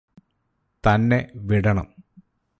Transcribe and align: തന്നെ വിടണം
തന്നെ 0.83 1.19
വിടണം 1.35 1.87